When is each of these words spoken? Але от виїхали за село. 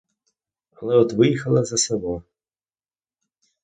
Але 0.73 0.95
от 0.95 1.13
виїхали 1.13 1.65
за 1.65 1.77
село. 1.77 2.23